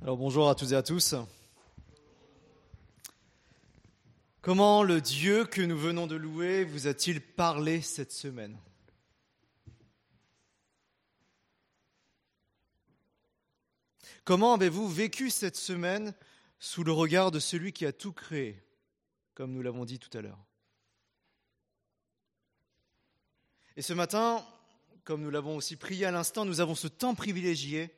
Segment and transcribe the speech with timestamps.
[0.00, 1.16] Alors bonjour à toutes et à tous.
[4.40, 8.56] Comment le Dieu que nous venons de louer vous a-t-il parlé cette semaine?
[14.24, 16.14] Comment avez-vous vécu cette semaine
[16.60, 18.62] sous le regard de celui qui a tout créé,
[19.34, 20.38] comme nous l'avons dit tout à l'heure?
[23.76, 24.46] Et ce matin,
[25.02, 27.97] comme nous l'avons aussi prié à l'instant, nous avons ce temps privilégié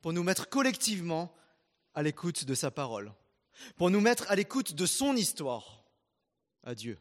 [0.00, 1.34] pour nous mettre collectivement
[1.94, 3.12] à l'écoute de sa parole,
[3.76, 5.84] pour nous mettre à l'écoute de son histoire
[6.62, 6.98] à Dieu.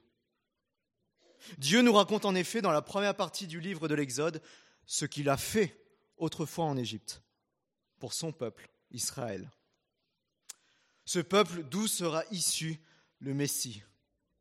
[1.58, 4.42] Dieu nous raconte en effet dans la première partie du livre de l'Exode
[4.86, 5.80] ce qu'il a fait
[6.18, 7.22] autrefois en Égypte
[8.00, 9.50] pour son peuple, Israël.
[11.06, 12.80] Ce peuple d'où sera issu
[13.20, 13.84] le Messie,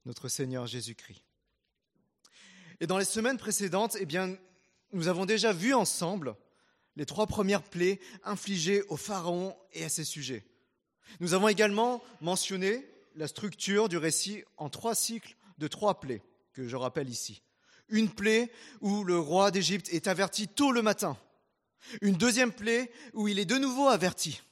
[0.05, 1.25] notre Seigneur Jésus-Christ.
[2.81, 4.07] Et dans les semaines précédentes, eh
[4.93, 6.37] nous avons déjà vu ensemble
[6.99, 10.45] les trois premières plaies infligées au Pharaon et à ses sujets.
[11.21, 12.85] Nous avons également mentionné
[13.15, 16.23] la structure du récit en trois cycles de trois plaies,
[16.53, 17.43] que je rappelle ici.
[17.89, 18.51] Une plaie
[18.81, 21.17] où le roi d'Égypte est averti tôt le matin.
[22.03, 24.43] Une deuxième plaie où il est de nouveau averti.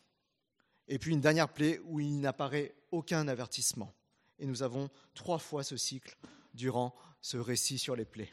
[0.87, 3.92] Et puis une dernière plaie où il n'apparaît aucun avertissement.
[4.39, 6.17] Et nous avons trois fois ce cycle
[6.55, 8.33] durant ce récit sur les plaies.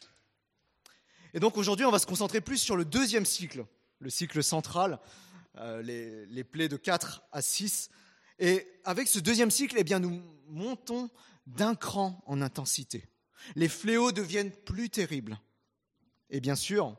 [1.33, 3.65] Et donc aujourd'hui, on va se concentrer plus sur le deuxième cycle,
[4.03, 4.99] le cycle central,
[5.57, 7.89] euh, les, plaies de 4 à 6.
[8.39, 11.09] Et avec ce deuxième cycle, eh bien, nous montons
[11.47, 13.07] d'un cran en intensité.
[13.55, 15.39] Les fléaux deviennent plus terribles.
[16.29, 16.97] Et bien sûr,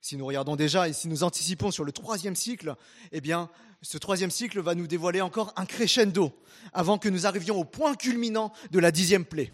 [0.00, 2.74] si nous regardons déjà et si nous anticipons sur le troisième cycle,
[3.12, 3.50] eh bien,
[3.82, 6.32] ce troisième cycle va nous dévoiler encore un crescendo
[6.72, 9.52] avant que nous arrivions au point culminant de la dixième plaie.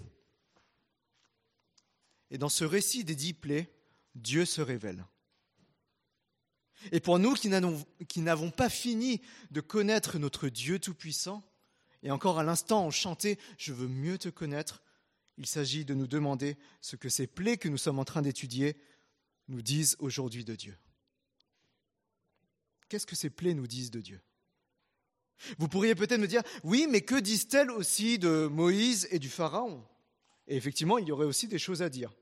[2.30, 3.72] Et dans ce récit des dix plaies,
[4.14, 5.04] Dieu se révèle.
[6.92, 7.48] Et pour nous qui
[8.20, 11.42] n'avons pas fini de connaître notre Dieu Tout-Puissant,
[12.02, 14.82] et encore à l'instant on chantait Je veux mieux te connaître,
[15.38, 18.76] il s'agit de nous demander ce que ces plaies que nous sommes en train d'étudier
[19.48, 20.76] nous disent aujourd'hui de Dieu.
[22.88, 24.20] Qu'est-ce que ces plaies nous disent de Dieu?
[25.58, 29.84] Vous pourriez peut-être me dire Oui, mais que disent-elles aussi de Moïse et du Pharaon?
[30.46, 32.12] Et effectivement, il y aurait aussi des choses à dire.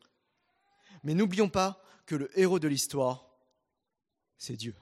[1.04, 3.31] Mais n'oublions pas que le héros de l'histoire,
[4.42, 4.75] c'est Dieu.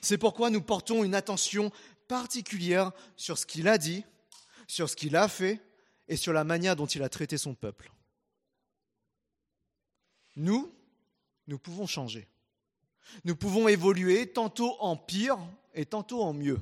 [0.00, 1.70] C'est pourquoi nous portons une attention
[2.08, 4.04] particulière sur ce qu'il a dit,
[4.66, 5.60] sur ce qu'il a fait
[6.08, 7.92] et sur la manière dont il a traité son peuple.
[10.36, 10.72] Nous,
[11.46, 12.26] nous pouvons changer.
[13.24, 15.38] Nous pouvons évoluer tantôt en pire
[15.74, 16.60] et tantôt en mieux.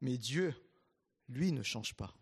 [0.00, 0.54] Mais Dieu,
[1.28, 2.14] lui, ne change pas.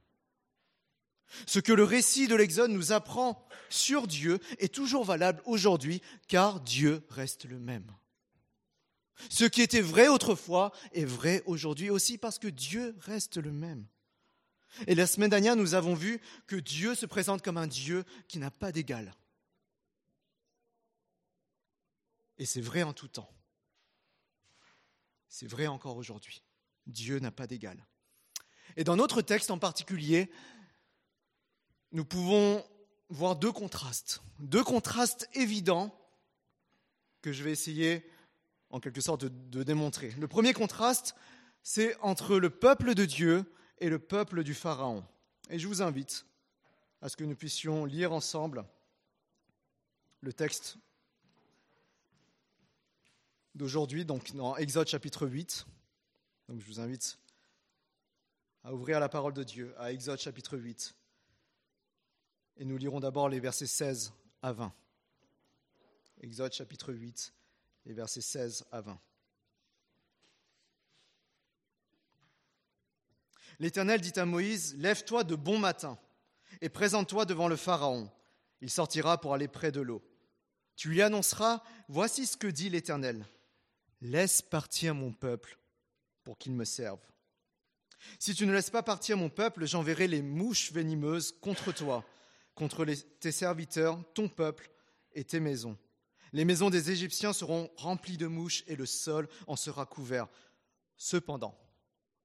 [1.46, 6.60] Ce que le récit de l'Exode nous apprend sur Dieu est toujours valable aujourd'hui, car
[6.60, 7.90] Dieu reste le même.
[9.30, 13.86] Ce qui était vrai autrefois est vrai aujourd'hui aussi parce que Dieu reste le même.
[14.86, 18.38] Et la semaine dernière, nous avons vu que Dieu se présente comme un Dieu qui
[18.38, 19.14] n'a pas d'égal.
[22.38, 23.30] Et c'est vrai en tout temps.
[25.28, 26.42] C'est vrai encore aujourd'hui.
[26.86, 27.86] Dieu n'a pas d'égal.
[28.76, 30.30] Et dans notre texte en particulier,
[31.92, 32.64] nous pouvons
[33.10, 35.94] voir deux contrastes, deux contrastes évidents
[37.20, 38.08] que je vais essayer
[38.70, 40.10] en quelque sorte de, démontrer.
[40.18, 41.14] Le premier contraste,
[41.62, 43.44] c'est entre le peuple de Dieu
[43.78, 45.04] et le peuple du Pharaon.
[45.50, 46.24] Et je vous invite
[47.02, 48.64] à ce que nous puissions lire ensemble
[50.22, 50.78] le texte
[53.54, 55.66] d'aujourd'hui, donc dans Exode chapitre 8.
[56.48, 57.18] Donc je vous invite
[58.64, 60.94] à ouvrir la parole de Dieu à Exode chapitre 8.
[62.56, 64.72] Et nous lirons d'abord les versets 16 à 20.
[66.20, 67.32] Exode chapitre 8,
[67.86, 69.00] les versets 16 à 20.
[73.58, 75.98] L'Éternel dit à Moïse, Lève-toi de bon matin
[76.60, 78.10] et présente-toi devant le Pharaon.
[78.60, 80.02] Il sortira pour aller près de l'eau.
[80.76, 83.26] Tu lui annonceras, Voici ce que dit l'Éternel.
[84.00, 85.58] Laisse partir mon peuple
[86.24, 87.00] pour qu'il me serve.
[88.18, 92.04] Si tu ne laisses pas partir mon peuple, j'enverrai les mouches venimeuses contre toi
[92.54, 92.84] contre
[93.20, 94.70] tes serviteurs, ton peuple
[95.14, 95.78] et tes maisons.
[96.32, 100.28] Les maisons des Égyptiens seront remplies de mouches et le sol en sera couvert.
[100.96, 101.58] Cependant,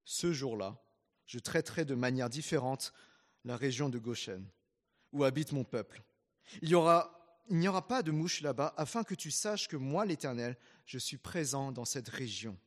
[0.06, 0.82] ce jour-là,
[1.26, 2.94] je traiterai de manière différente
[3.44, 4.48] la région de Goshen,
[5.12, 6.04] où habite mon peuple.
[6.62, 6.76] Il, n'y
[7.68, 11.74] aura pas de mouches là-bas, afin que tu saches que moi, l'Éternel, je suis présent
[11.74, 12.58] dans cette région.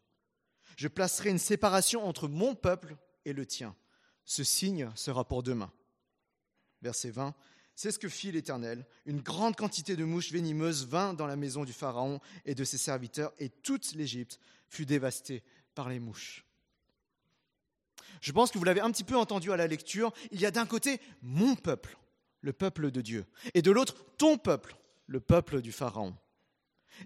[0.76, 3.74] Je placerai une séparation entre mon peuple et le tien.
[4.24, 5.72] Ce signe sera pour demain.
[6.82, 7.34] Verset 20.
[7.76, 8.86] C'est ce que fit l'Éternel.
[9.06, 12.78] Une grande quantité de mouches venimeuses vint dans la maison du Pharaon et de ses
[12.78, 14.38] serviteurs, et toute l'Égypte
[14.68, 15.42] fut dévastée
[15.74, 16.44] par les mouches.
[18.20, 20.12] Je pense que vous l'avez un petit peu entendu à la lecture.
[20.30, 21.96] Il y a d'un côté mon peuple,
[22.42, 23.24] le peuple de Dieu,
[23.54, 26.14] et de l'autre ton peuple, le peuple du Pharaon.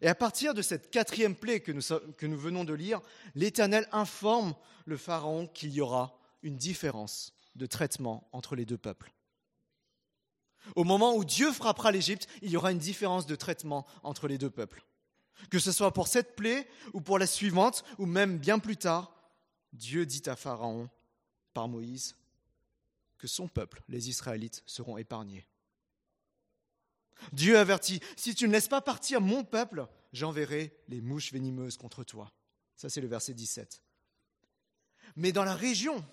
[0.03, 1.83] Et à partir de cette quatrième plaie que nous,
[2.17, 3.01] que nous venons de lire,
[3.35, 4.55] l'Éternel informe
[4.87, 9.13] le Pharaon qu'il y aura une différence de traitement entre les deux peuples.
[10.77, 14.39] Au moment où Dieu frappera l'Égypte, il y aura une différence de traitement entre les
[14.39, 14.85] deux peuples.
[15.51, 19.15] Que ce soit pour cette plaie ou pour la suivante, ou même bien plus tard,
[19.73, 20.89] Dieu dit à Pharaon,
[21.53, 22.17] par Moïse,
[23.19, 25.47] que son peuple, les Israélites, seront épargnés.
[27.33, 32.05] Dieu avertit, si tu ne laisses pas partir mon peuple, j'enverrai les mouches venimeuses contre
[32.05, 32.33] toi.
[32.77, 33.83] Ça, c'est le verset 17.
[35.17, 36.05] Mais dans la région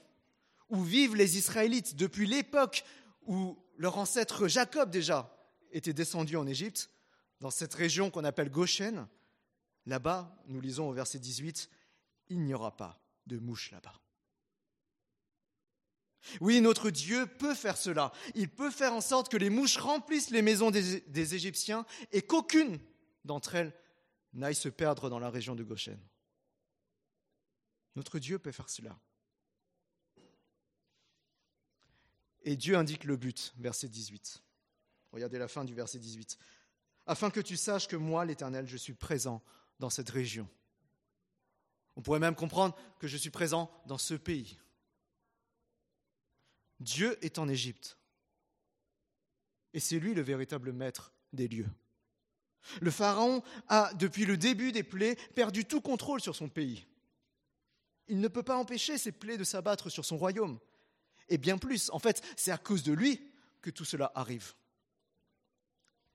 [0.70, 2.84] où vivent les Israélites depuis l'époque
[3.28, 5.36] où leur ancêtre Jacob déjà
[5.72, 6.92] était descendu en Égypte,
[7.40, 9.08] dans cette région qu'on appelle Goshen,
[9.88, 11.68] là-bas, nous lisons au verset 18,
[12.30, 14.00] il n'y aura pas de mouches là-bas.
[16.42, 18.12] Oui, notre Dieu peut faire cela.
[18.36, 22.22] Il peut faire en sorte que les mouches remplissent les maisons des, des Égyptiens et
[22.22, 22.80] qu'aucune
[23.26, 23.74] d'entre elles
[24.34, 26.00] n'aille se perdre dans la région de Goshen.
[27.96, 29.00] Notre Dieu peut faire cela.
[32.44, 34.42] Et Dieu indique le but, verset 18.
[35.12, 36.38] Regardez la fin du verset 18.
[37.06, 39.44] Afin que tu saches que moi, l'Éternel, je suis présent
[39.80, 40.48] dans cette région.
[41.96, 44.58] On pourrait même comprendre que je suis présent dans ce pays.
[46.80, 47.98] Dieu est en Égypte.
[49.74, 51.70] Et c'est lui le véritable maître des lieux.
[52.80, 56.86] Le Pharaon a, depuis le début des plaies, perdu tout contrôle sur son pays.
[58.08, 60.60] Il ne peut pas empêcher ces plaies de s'abattre sur son royaume
[61.32, 61.90] et bien plus.
[61.90, 63.20] En fait, c'est à cause de lui
[63.62, 64.54] que tout cela arrive.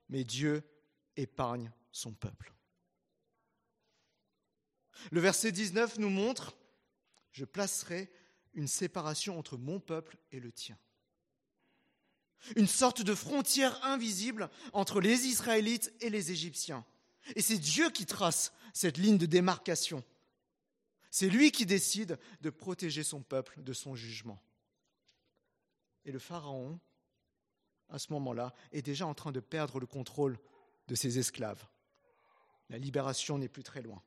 [0.07, 0.63] Mais Dieu
[1.17, 2.53] épargne son peuple.
[5.11, 6.55] Le verset 19 nous montre,
[7.31, 8.09] je placerai
[8.53, 10.77] une séparation entre mon peuple et le tien.
[12.55, 16.85] Une sorte de frontière invisible entre les Israélites et les Égyptiens.
[17.35, 20.03] Et c'est Dieu qui trace cette ligne de démarcation.
[21.09, 24.41] C'est lui qui décide de protéger son peuple de son jugement.
[26.07, 26.79] Et le Pharaon,
[27.89, 30.39] à ce moment-là, est déjà en train de perdre le contrôle
[30.87, 31.63] de ses esclaves.
[32.69, 34.01] La libération n'est plus très loin.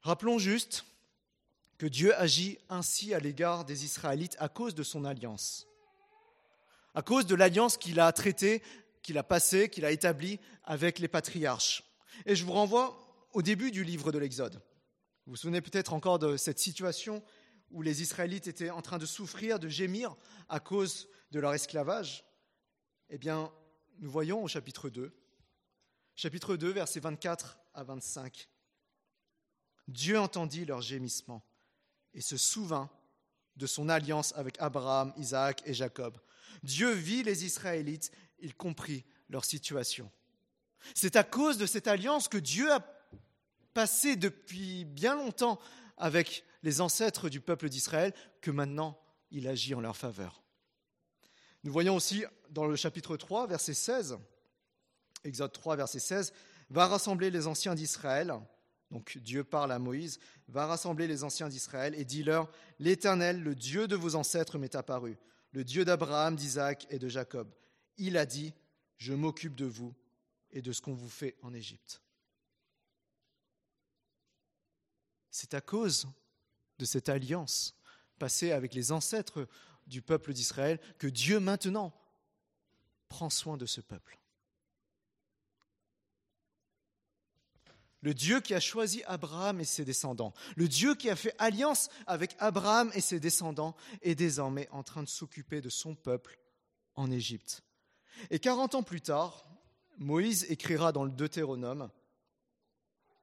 [0.00, 0.86] Rappelons juste
[1.76, 5.66] que Dieu agit ainsi à l'égard des Israélites à cause de son alliance,
[6.94, 8.62] à cause de l'alliance qu'il a traitée,
[9.02, 11.84] qu'il a passée, qu'il a établie avec les patriarches.
[12.24, 12.98] Et je vous renvoie
[13.34, 14.62] au début du livre de l'Exode.
[15.26, 17.22] Vous vous souvenez peut-être encore de cette situation
[17.70, 20.16] où les Israélites étaient en train de souffrir, de gémir
[20.48, 22.24] à cause de leur esclavage,
[23.10, 23.52] eh bien,
[23.98, 25.12] nous voyons au chapitre 2,
[26.14, 28.48] chapitre 2, versets 24 à 25.
[29.88, 31.42] Dieu entendit leur gémissement
[32.14, 32.90] et se souvint
[33.56, 36.18] de son alliance avec Abraham, Isaac et Jacob.
[36.62, 40.10] Dieu vit les Israélites, il comprit leur situation.
[40.94, 42.80] C'est à cause de cette alliance que Dieu a
[43.74, 45.58] passé depuis bien longtemps
[45.98, 48.98] avec les ancêtres du peuple d'Israël que maintenant
[49.30, 50.42] il agit en leur faveur.
[51.64, 54.18] Nous voyons aussi dans le chapitre 3, verset 16,
[55.24, 56.32] Exode 3, verset 16,
[56.70, 58.32] va rassembler les anciens d'Israël,
[58.90, 60.18] donc Dieu parle à Moïse,
[60.48, 65.18] va rassembler les anciens d'Israël et dit-leur, l'Éternel, le Dieu de vos ancêtres, m'est apparu,
[65.52, 67.52] le Dieu d'Abraham, d'Isaac et de Jacob.
[67.96, 68.54] Il a dit,
[68.96, 69.94] je m'occupe de vous
[70.52, 72.02] et de ce qu'on vous fait en Égypte.
[75.30, 76.06] C'est à cause
[76.78, 77.74] de cette alliance
[78.18, 79.48] passée avec les ancêtres
[79.86, 81.92] du peuple d'Israël que Dieu maintenant
[83.08, 84.18] prend soin de ce peuple.
[88.00, 91.88] Le Dieu qui a choisi Abraham et ses descendants, le Dieu qui a fait alliance
[92.06, 96.38] avec Abraham et ses descendants, est désormais en train de s'occuper de son peuple
[96.94, 97.62] en Égypte.
[98.30, 99.48] Et quarante ans plus tard,
[99.98, 101.90] Moïse écrira dans le Deutéronome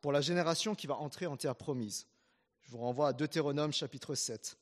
[0.06, 2.06] pour la génération qui va entrer en terre promise.
[2.62, 4.56] Je vous renvoie à Deutéronome chapitre 7.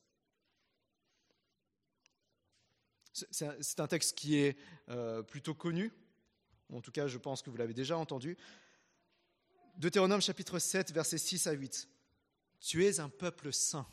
[3.12, 4.56] C'est un texte qui est
[4.88, 5.92] euh, plutôt connu,
[6.72, 8.38] en tout cas je pense que vous l'avez déjà entendu.
[9.76, 11.90] Deutéronome chapitre 7, versets 6 à 8.
[12.60, 13.86] Tu es un peuple saint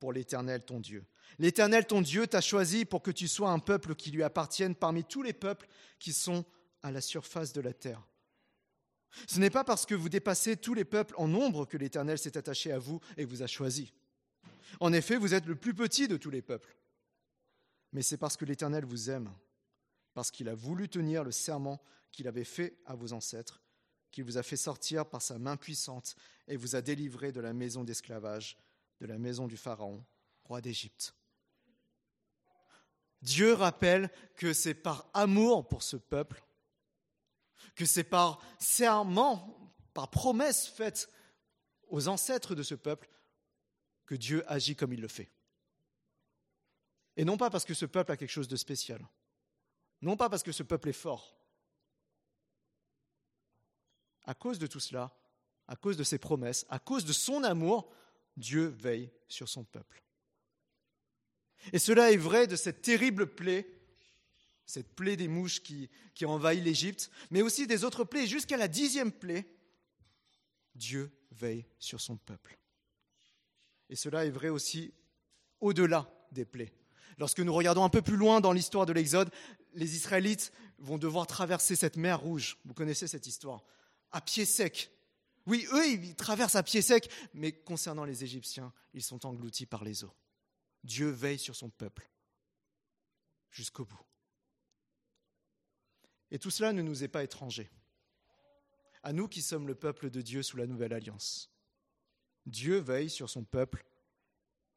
[0.00, 1.06] pour l'Éternel ton Dieu.
[1.38, 5.04] L'Éternel ton Dieu t'a choisi pour que tu sois un peuple qui lui appartienne parmi
[5.04, 5.68] tous les peuples
[6.00, 6.44] qui sont
[6.82, 8.09] à la surface de la terre.
[9.26, 12.36] Ce n'est pas parce que vous dépassez tous les peuples en nombre que l'Éternel s'est
[12.36, 13.92] attaché à vous et vous a choisi.
[14.78, 16.76] En effet, vous êtes le plus petit de tous les peuples.
[17.92, 19.32] Mais c'est parce que l'Éternel vous aime,
[20.14, 23.62] parce qu'il a voulu tenir le serment qu'il avait fait à vos ancêtres,
[24.10, 26.14] qu'il vous a fait sortir par sa main puissante
[26.46, 28.58] et vous a délivré de la maison d'esclavage,
[29.00, 30.04] de la maison du Pharaon,
[30.44, 31.14] roi d'Égypte.
[33.22, 36.42] Dieu rappelle que c'est par amour pour ce peuple,
[37.74, 41.08] que c'est par serment, par promesse faite
[41.88, 43.08] aux ancêtres de ce peuple,
[44.06, 45.30] que Dieu agit comme il le fait.
[47.16, 49.06] Et non pas parce que ce peuple a quelque chose de spécial,
[50.02, 51.36] non pas parce que ce peuple est fort.
[54.24, 55.16] À cause de tout cela,
[55.66, 57.92] à cause de ses promesses, à cause de son amour,
[58.36, 60.02] Dieu veille sur son peuple.
[61.72, 63.79] Et cela est vrai de cette terrible plaie,
[64.70, 65.90] cette plaie des mouches qui,
[66.24, 68.26] envahit l'Égypte, mais aussi des autres plaies.
[68.26, 69.46] Jusqu'à la dixième plaie,
[70.74, 72.58] Dieu veille sur son peuple.
[73.88, 74.94] Et cela est vrai aussi
[75.60, 76.72] au-delà des plaies.
[77.18, 79.30] Lorsque nous regardons un peu plus loin dans l'histoire de l'Exode,
[79.74, 82.56] les Israélites vont devoir traverser cette mer rouge.
[82.64, 83.64] Vous connaissez cette histoire.
[84.12, 84.90] À pied sec.
[85.46, 89.84] Oui, eux, ils traversent à pied sec, mais concernant les Égyptiens, ils sont engloutis par
[89.84, 90.14] les eaux.
[90.84, 92.08] Dieu veille sur son peuple
[93.50, 94.09] jusqu'au bout.
[96.30, 97.70] Et tout cela ne nous est pas étranger.
[99.02, 101.50] À nous qui sommes le peuple de Dieu sous la nouvelle alliance.
[102.46, 103.84] Dieu veille sur son peuple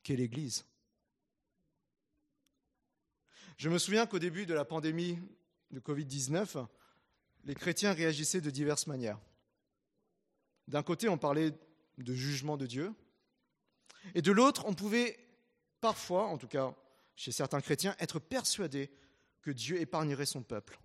[0.01, 0.65] qu'est l'Église.
[3.57, 5.19] Je me souviens qu'au début de la pandémie
[5.71, 6.65] de Covid-19,
[7.45, 9.19] les chrétiens réagissaient de diverses manières.
[10.67, 11.51] D'un côté, on parlait
[11.97, 12.93] de jugement de Dieu,
[14.15, 15.17] et de l'autre, on pouvait
[15.81, 16.75] parfois, en tout cas
[17.15, 18.89] chez certains chrétiens, être persuadé
[19.41, 20.79] que Dieu épargnerait son peuple,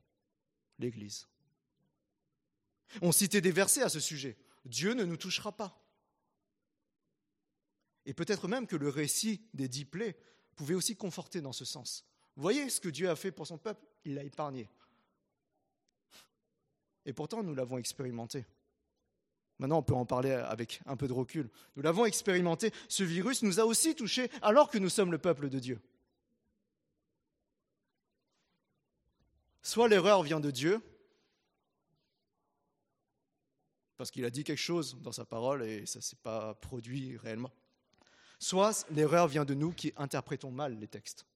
[0.79, 1.27] l'Église.
[3.03, 4.37] On citait des versets à ce sujet.
[4.65, 5.83] Dieu ne nous touchera pas.
[8.07, 10.17] Et peut-être même que le récit des dix plaies
[10.57, 12.07] pouvait aussi conforter dans ce sens.
[12.37, 13.85] Voyez ce que Dieu a fait pour son peuple?
[14.05, 14.69] Il l'a épargné.
[17.05, 18.47] Et pourtant, nous l'avons expérimenté.
[19.59, 21.51] Maintenant, on peut en parler avec un peu de recul.
[21.75, 22.73] Nous l'avons expérimenté.
[22.89, 25.81] Ce virus nous a aussi touchés alors que nous sommes le peuple de Dieu.
[29.69, 30.81] Soit l'erreur vient de Dieu,
[33.99, 37.19] parce qu'il a dit quelque chose dans sa parole et ça ne s'est pas produit
[37.19, 37.53] réellement.
[38.39, 41.27] Soit l'erreur vient de nous qui interprétons mal les textes.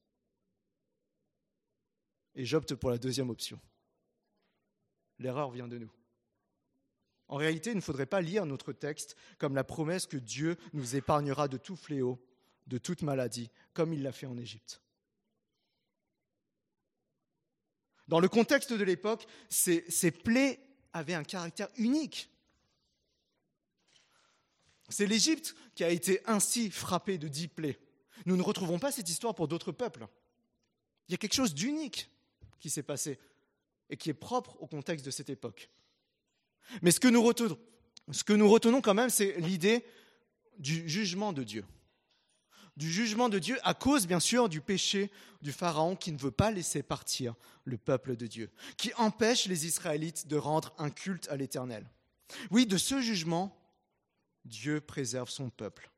[2.34, 3.60] Et j'opte pour la deuxième option.
[5.18, 5.92] L'erreur vient de nous.
[7.28, 10.96] En réalité, il ne faudrait pas lire notre texte comme la promesse que Dieu nous
[10.96, 12.18] épargnera de tout fléau,
[12.66, 14.80] de toute maladie, comme il l'a fait en Égypte.
[18.12, 20.60] Dans le contexte de l'époque, ces, plaies
[20.92, 22.28] avaient un caractère unique.
[24.90, 27.80] C'est l'Égypte qui a été ainsi frappée de dix plaies.
[28.26, 30.06] Nous ne retrouvons pas cette histoire pour d'autres peuples.
[31.08, 32.10] Il y a quelque chose d'unique
[32.60, 33.18] qui s'est passé
[33.88, 35.70] et qui est propre au contexte de cette époque.
[36.82, 37.58] Mais ce que nous retenons,
[38.10, 39.86] ce que nous retenons quand même, c'est l'idée
[40.58, 41.64] du jugement de Dieu.
[42.76, 45.10] Du jugement de Dieu à cause, bien sûr, du péché
[45.42, 49.66] du Pharaon qui ne veut pas laisser partir le peuple de Dieu, qui empêche les
[49.66, 51.86] Israélites de rendre un culte à l'Éternel.
[52.50, 53.56] Oui, de ce jugement,
[54.44, 55.90] Dieu préserve son peuple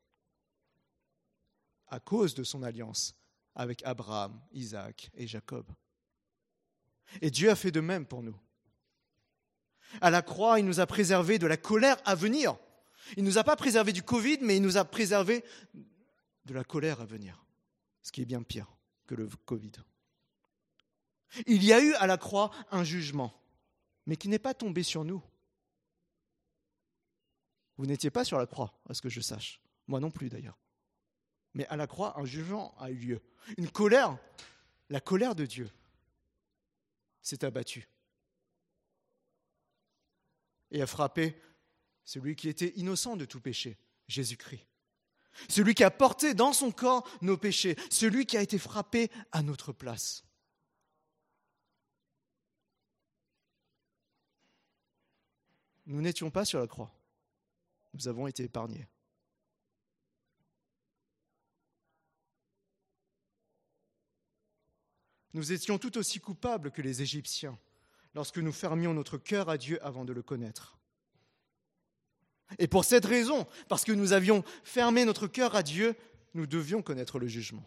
[1.89, 3.15] à cause de son alliance
[3.55, 5.67] avec Abraham, Isaac et Jacob.
[7.21, 8.37] Et Dieu a fait de même pour nous.
[10.01, 12.57] À la croix, il nous a préservés de la colère à venir.
[13.17, 15.45] Il ne nous a pas préservés du Covid, mais il nous a préservés
[16.45, 17.45] de la colère à venir,
[18.03, 19.73] ce qui est bien pire que le Covid.
[21.47, 23.33] Il y a eu à la croix un jugement,
[24.07, 25.23] mais qui n'est pas tombé sur nous.
[27.77, 29.61] Vous n'étiez pas sur la croix, à ce que je sache.
[29.89, 30.59] Moi non plus d'ailleurs.
[31.55, 33.23] Mais à la croix, un jugement a eu lieu.
[33.59, 34.19] Une colère,
[34.91, 35.71] la colère de Dieu,
[37.21, 37.89] s'est abattu
[40.71, 41.41] et a frappé
[42.05, 44.67] celui qui était innocent de tout péché, Jésus-Christ.
[45.49, 49.43] Celui qui a porté dans son corps nos péchés, celui qui a été frappé à
[49.43, 50.25] notre place.
[55.87, 56.93] Nous n'étions pas sur la croix.
[57.93, 58.89] Nous avons été épargnés.
[65.35, 67.59] Nous étions tout aussi coupables que les Égyptiens
[68.15, 70.79] lorsque nous fermions notre cœur à Dieu avant de le connaître.
[72.59, 75.97] Et pour cette raison, parce que nous avions fermé notre cœur à Dieu,
[76.35, 77.65] nous devions connaître le jugement.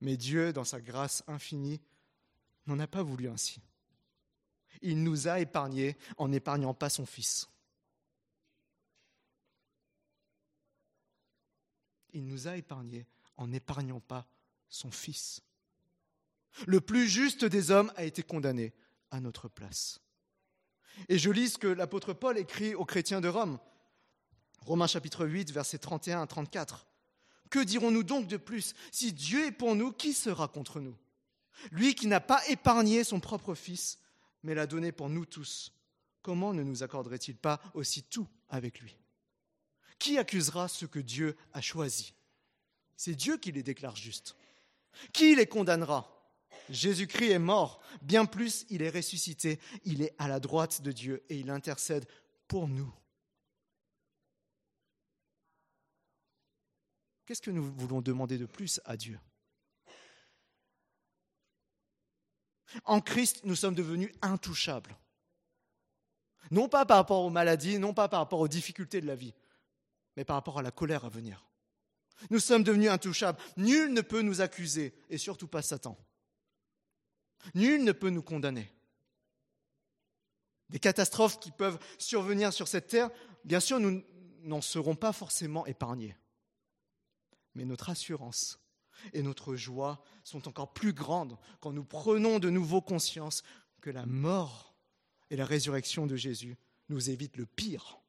[0.00, 1.80] Mais Dieu, dans sa grâce infinie,
[2.66, 3.60] n'en a pas voulu ainsi.
[4.82, 7.48] Il nous a épargnés en n'épargnant pas son Fils.
[12.12, 14.26] Il nous a épargnés en n'épargnant pas
[14.68, 15.42] son Fils.
[16.66, 18.72] Le plus juste des hommes a été condamné
[19.10, 20.03] à notre place.
[21.08, 23.58] Et je lis ce que l'apôtre Paul écrit aux chrétiens de Rome.
[24.60, 26.86] Romains chapitre 8, versets 31 à 34.
[27.50, 30.96] Que dirons-nous donc de plus Si Dieu est pour nous, qui sera contre nous?
[31.70, 33.98] Lui qui n'a pas épargné son propre Fils,
[34.42, 35.72] mais l'a donné pour nous tous,
[36.22, 38.96] comment ne nous accorderait-il pas aussi tout avec lui?
[39.98, 42.14] Qui accusera ce que Dieu a choisi?
[42.96, 44.36] C'est Dieu qui les déclare justes.
[45.12, 46.13] Qui les condamnera?
[46.70, 51.24] Jésus-Christ est mort, bien plus, il est ressuscité, il est à la droite de Dieu
[51.28, 52.06] et il intercède
[52.48, 52.92] pour nous.
[57.26, 59.18] Qu'est-ce que nous voulons demander de plus à Dieu?
[62.84, 64.96] En Christ, nous sommes devenus intouchables.
[66.50, 69.34] Non pas par rapport aux maladies, non pas par rapport aux difficultés de la vie,
[70.16, 71.46] mais par rapport à la colère à venir.
[72.30, 73.38] Nous sommes devenus intouchables.
[73.56, 75.98] Nul ne peut nous accuser, et surtout pas Satan.
[77.54, 78.70] Nul ne peut nous condamner.
[80.70, 83.10] Des catastrophes qui peuvent survenir sur cette terre,
[83.44, 84.02] bien sûr, nous
[84.42, 86.16] n'en serons pas forcément épargnés.
[87.54, 88.58] Mais notre assurance
[89.12, 93.42] et notre joie sont encore plus grandes quand nous prenons de nouveau conscience
[93.80, 94.74] que la mort
[95.30, 96.56] et la résurrection de Jésus
[96.88, 98.00] nous évitent le pire.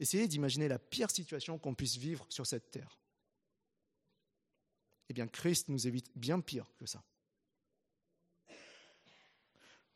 [0.00, 3.01] Essayez d'imaginer la pire situation qu'on puisse vivre sur cette terre.
[5.08, 7.02] Eh bien, Christ nous évite bien pire que ça.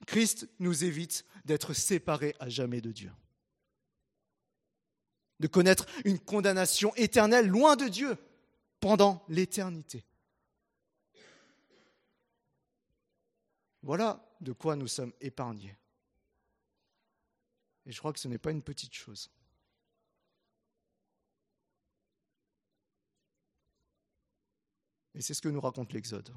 [0.07, 3.11] Christ nous évite d'être séparés à jamais de Dieu
[5.41, 8.17] de connaître une condamnation éternelle loin de Dieu
[8.81, 10.05] pendant l'éternité.
[13.83, 15.77] Voilà de quoi nous sommes épargnés.
[17.85, 19.31] Et je crois que ce n'est pas une petite chose.
[25.17, 26.33] Et c'est ce que nous raconte l'Exode.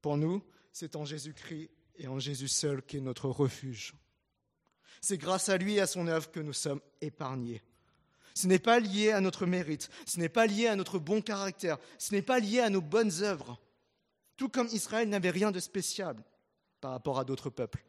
[0.00, 0.42] Pour nous,
[0.72, 3.94] c'est en Jésus-Christ et en Jésus seul qu'est notre refuge.
[5.00, 7.62] C'est grâce à lui et à son œuvre que nous sommes épargnés.
[8.34, 11.78] Ce n'est pas lié à notre mérite, ce n'est pas lié à notre bon caractère,
[11.98, 13.60] ce n'est pas lié à nos bonnes œuvres.
[14.36, 16.16] Tout comme Israël n'avait rien de spécial
[16.80, 17.84] par rapport à d'autres peuples.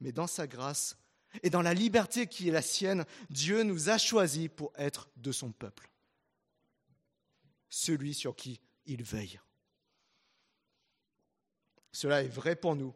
[0.00, 0.96] Mais dans sa grâce
[1.44, 5.30] et dans la liberté qui est la sienne, Dieu nous a choisis pour être de
[5.30, 5.91] son peuple,
[7.72, 9.40] celui sur qui il veille.
[11.90, 12.94] Cela est vrai pour nous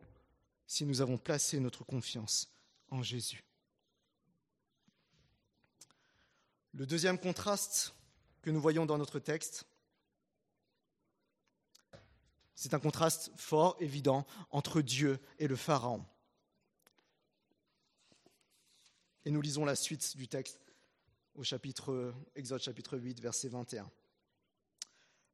[0.67, 2.53] si nous avons placé notre confiance
[2.91, 3.43] en Jésus.
[6.75, 7.95] Le deuxième contraste
[8.43, 9.65] que nous voyons dans notre texte,
[12.55, 16.05] c'est un contraste fort, évident, entre Dieu et le Pharaon.
[19.25, 20.61] Et nous lisons la suite du texte
[21.35, 23.91] au chapitre, Exode chapitre 8, verset 21.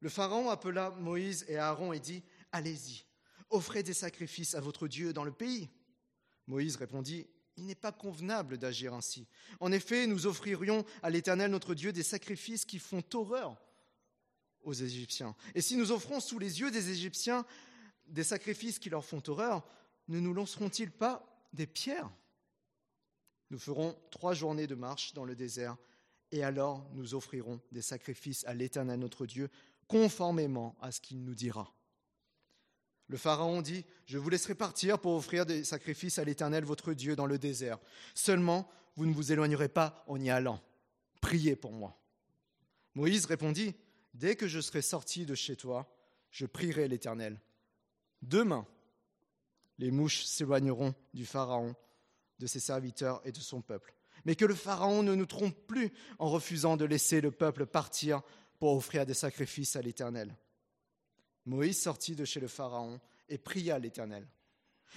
[0.03, 3.05] Le Pharaon appela Moïse et Aaron et dit, Allez-y,
[3.51, 5.71] offrez des sacrifices à votre Dieu dans le pays.
[6.49, 9.29] Moïse répondit, il n'est pas convenable d'agir ainsi.
[9.61, 13.57] En effet, nous offririons à l'Éternel notre Dieu des sacrifices qui font horreur
[14.65, 15.37] aux Égyptiens.
[15.55, 17.47] Et si nous offrons sous les yeux des Égyptiens
[18.09, 19.65] des sacrifices qui leur font horreur,
[20.09, 22.11] ne nous lanceront-ils pas des pierres?
[23.51, 25.77] Nous ferons trois journées de marche dans le désert,
[26.33, 29.49] et alors nous offrirons des sacrifices à l'Éternel notre Dieu,
[29.93, 31.71] conformément à ce qu'il nous dira.
[33.09, 37.15] Le Pharaon dit, je vous laisserai partir pour offrir des sacrifices à l'Éternel votre Dieu
[37.15, 37.79] dans le désert.
[38.15, 40.63] Seulement, vous ne vous éloignerez pas en y allant.
[41.21, 42.01] Priez pour moi.
[42.95, 43.75] Moïse répondit,
[44.15, 45.95] dès que je serai sorti de chez toi,
[46.31, 47.39] je prierai l'Éternel.
[48.23, 48.67] Demain,
[49.77, 51.77] les mouches s'éloigneront du Pharaon,
[52.39, 53.95] de ses serviteurs et de son peuple.
[54.25, 58.23] Mais que le Pharaon ne nous trompe plus en refusant de laisser le peuple partir
[58.63, 60.33] pour offrir des sacrifices à l'Éternel.
[61.47, 64.25] Moïse sortit de chez le Pharaon et pria l'Éternel.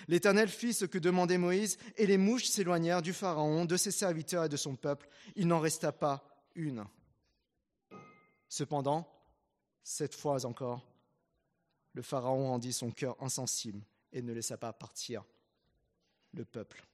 [0.08, 4.44] L'Éternel fit ce que demandait Moïse, et les mouches s'éloignèrent du Pharaon, de ses serviteurs
[4.44, 5.10] et de son peuple.
[5.36, 6.86] Il n'en resta pas une.
[8.50, 9.12] Cependant,
[9.82, 10.86] cette fois encore,
[11.94, 13.82] le Pharaon rendit son cœur insensible
[14.14, 15.26] et ne laissa pas partir
[16.34, 16.86] le peuple.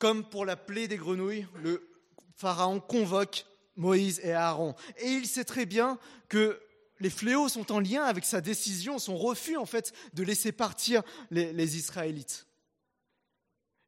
[0.00, 1.88] Comme pour la plaie des grenouilles, le
[2.34, 4.74] Pharaon convoque Moïse et Aaron.
[4.98, 6.60] Et il sait très bien que
[7.00, 11.02] les fléaux sont en lien avec sa décision, son refus en fait de laisser partir
[11.30, 12.46] les, Israélites.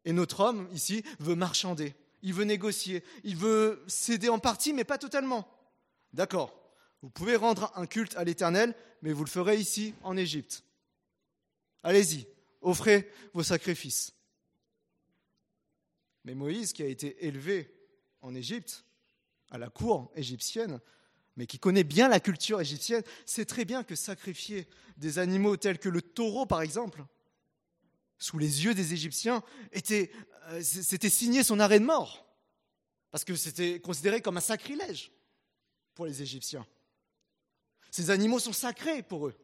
[0.04, 4.84] Et notre homme ici veut marchander, il veut négocier, il veut céder en partie, mais
[4.84, 5.48] pas totalement.
[6.12, 6.54] D'accord,
[7.02, 10.64] vous pouvez rendre un culte à l'Éternel, mais vous le ferez ici, en Égypte.
[11.82, 12.26] Allez-y,
[12.62, 14.14] offrez vos sacrifices.
[16.24, 17.72] Mais Moïse, qui a été élevé
[18.22, 18.84] en Égypte,
[19.54, 20.80] à la cour égyptienne,
[21.36, 25.78] mais qui connaît bien la culture égyptienne, sait très bien que sacrifier des animaux tels
[25.78, 27.04] que le taureau, par exemple,
[28.18, 29.44] sous les yeux des Égyptiens,
[29.76, 32.26] euh, c'était signer son arrêt de mort,
[33.12, 35.12] parce que c'était considéré comme un sacrilège
[35.94, 36.66] pour les Égyptiens.
[37.92, 39.34] Ces animaux sont sacrés pour eux,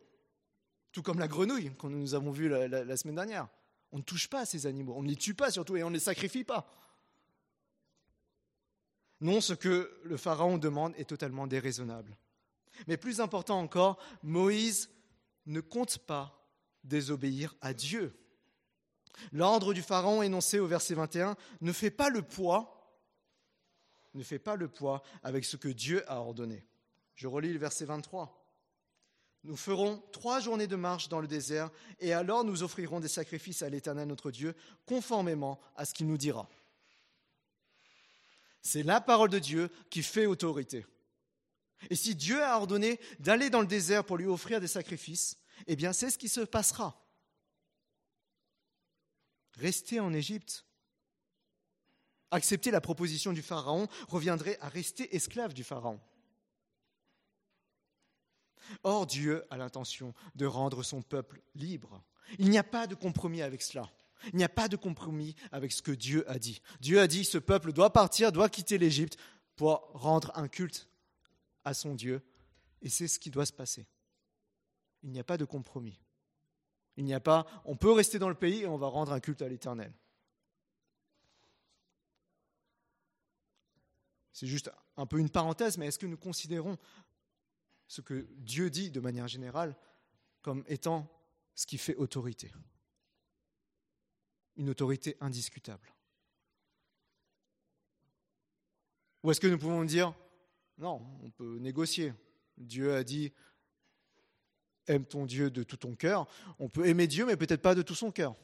[0.90, 3.49] tout comme la grenouille que nous avons vue la, la semaine dernière.
[3.92, 5.90] On ne touche pas à ces animaux, on ne les tue pas surtout, et on
[5.90, 6.68] ne les sacrifie pas.
[9.20, 12.16] Non, ce que le Pharaon demande est totalement déraisonnable.
[12.87, 14.90] Mais plus important encore, Moïse
[15.46, 16.46] ne compte pas
[16.85, 18.14] désobéir à Dieu.
[19.33, 22.80] L'ordre du Pharaon énoncé au verset 21 ne fait pas le poids
[24.14, 26.66] ne fait pas le poids avec ce que Dieu a ordonné.
[27.14, 28.37] Je relis le verset 23.
[29.44, 33.62] Nous ferons trois journées de marche dans le désert, et alors nous offrirons des sacrifices
[33.62, 34.54] à l'Éternel notre Dieu,
[34.85, 36.48] conformément à ce qu'il nous dira.
[38.62, 40.87] C'est la parole de Dieu qui fait autorité.
[41.88, 45.77] Et si Dieu a ordonné d'aller dans le désert pour lui offrir des sacrifices, eh
[45.77, 47.03] bien c'est ce qui se passera.
[49.57, 50.66] Rester en Égypte,
[52.31, 56.01] accepter la proposition du Pharaon reviendrait à rester esclave du Pharaon.
[58.83, 62.03] Or, Dieu a l'intention de rendre son peuple libre.
[62.38, 63.90] Il n'y a pas de compromis avec cela.
[64.33, 66.61] Il n'y a pas de compromis avec ce que Dieu a dit.
[66.80, 69.16] Dieu a dit, ce peuple doit partir, doit quitter l'Égypte
[69.56, 70.88] pour rendre un culte
[71.64, 72.22] à son Dieu.
[72.83, 73.87] Et c'est ce qui doit se passer.
[75.02, 75.98] Il n'y a pas de compromis.
[76.96, 79.20] Il n'y a pas, on peut rester dans le pays et on va rendre un
[79.20, 79.92] culte à l'Éternel.
[84.33, 86.78] C'est juste un peu une parenthèse, mais est-ce que nous considérons
[87.87, 89.76] ce que Dieu dit de manière générale
[90.42, 91.09] comme étant
[91.54, 92.50] ce qui fait autorité?
[94.61, 95.90] Une autorité indiscutable
[99.23, 100.14] Ou est-ce que nous pouvons dire,
[100.77, 102.12] non, on peut négocier.
[102.59, 103.33] Dieu a dit,
[104.87, 106.27] aime ton Dieu de tout ton cœur.
[106.59, 108.35] On peut aimer Dieu, mais peut-être pas de tout son cœur.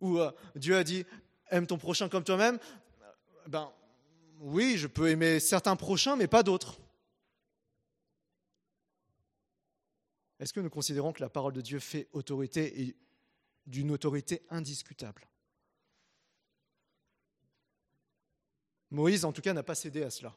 [0.00, 1.06] Ou euh, Dieu a dit,
[1.50, 2.58] aime ton prochain comme toi-même.
[3.46, 3.72] Ben,
[4.40, 6.78] oui, je peux aimer certains prochains, mais pas d'autres.
[10.38, 12.96] Est-ce que nous considérons que la parole de Dieu fait autorité et
[13.66, 15.26] d'une autorité indiscutable.
[18.90, 20.34] Moïse, en tout cas, n'a pas cédé à cela.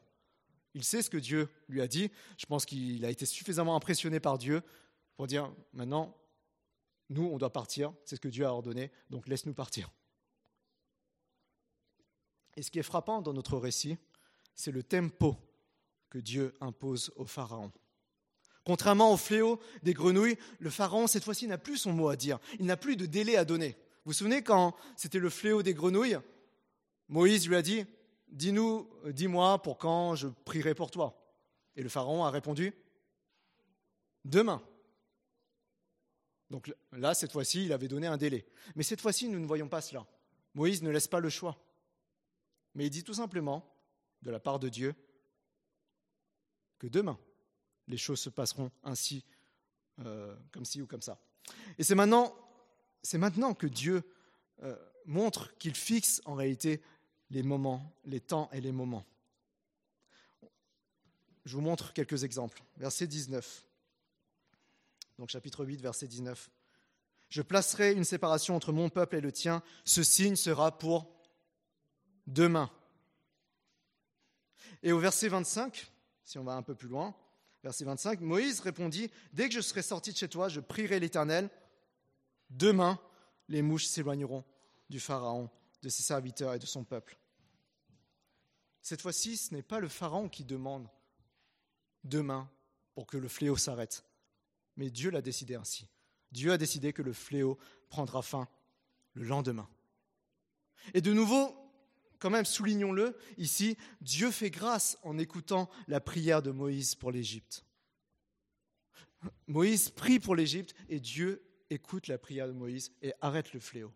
[0.73, 2.11] Il sait ce que Dieu lui a dit.
[2.37, 4.61] Je pense qu'il a été suffisamment impressionné par Dieu
[5.15, 6.15] pour dire, maintenant,
[7.09, 9.91] nous, on doit partir, c'est ce que Dieu a ordonné, donc laisse-nous partir.
[12.55, 13.97] Et ce qui est frappant dans notre récit,
[14.53, 15.37] c'est le tempo
[16.09, 17.71] que Dieu impose au Pharaon.
[18.69, 22.37] Contrairement au fléau des grenouilles, le pharaon, cette fois-ci, n'a plus son mot à dire.
[22.59, 23.69] Il n'a plus de délai à donner.
[23.69, 26.19] Vous vous souvenez quand c'était le fléau des grenouilles?
[27.07, 27.83] Moïse lui a dit
[28.27, 31.19] Dis-nous, dis-moi pour quand je prierai pour toi.
[31.75, 32.71] Et le pharaon a répondu
[34.23, 34.61] Demain.
[36.51, 38.45] Donc là, cette fois-ci, il avait donné un délai.
[38.75, 40.05] Mais cette fois-ci, nous ne voyons pas cela.
[40.53, 41.57] Moïse ne laisse pas le choix.
[42.75, 43.67] Mais il dit tout simplement,
[44.21, 44.93] de la part de Dieu,
[46.77, 47.17] que demain,
[47.89, 49.25] les choses se passeront ainsi,
[49.99, 51.19] euh, comme ci ou comme ça.
[51.77, 52.33] Et c'est maintenant,
[53.01, 53.19] c'est
[53.57, 54.03] que Dieu
[54.63, 54.75] euh,
[55.05, 56.81] montre qu'il fixe en réalité
[57.31, 59.05] les moments, les temps et les moments.
[61.45, 62.63] Je vous montre quelques exemples.
[62.77, 63.65] Verset 19.
[65.17, 66.49] Donc chapitre 8, verset 19.
[67.29, 69.63] Je placerai une séparation entre mon peuple et le tien.
[69.83, 71.11] Ce signe sera pour
[72.27, 72.71] demain.
[74.83, 75.91] Et au verset 25,
[76.23, 77.15] si on va un peu plus loin,
[77.63, 81.49] Verset 25, Moïse répondit, Dès que je serai sorti de chez toi, je prierai l'Éternel.
[82.49, 82.99] Demain,
[83.47, 84.45] les mouches s'éloigneront
[84.89, 85.49] du Pharaon,
[85.81, 87.17] de ses serviteurs et de son peuple.
[88.81, 90.87] Cette fois-ci, ce n'est pas le Pharaon qui demande
[92.03, 92.49] demain
[92.95, 94.05] pour que le fléau s'arrête,
[94.77, 95.87] mais Dieu l'a décidé ainsi.
[96.31, 97.57] Dieu a décidé que le fléau
[97.89, 98.47] prendra fin
[99.13, 99.67] le lendemain.
[100.93, 101.55] Et de nouveau,
[102.19, 107.65] quand même, soulignons-le, ici, Dieu fait grâce en écoutant la prière de Moïse pour l'Égypte.
[109.47, 113.93] Moïse prie pour l'Égypte et Dieu écoute la prière de Moïse et arrête le fléau.